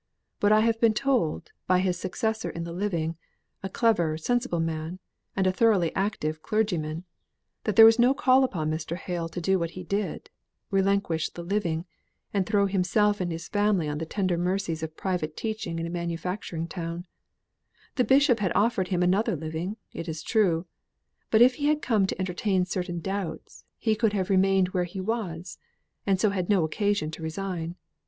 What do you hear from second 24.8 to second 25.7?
he was,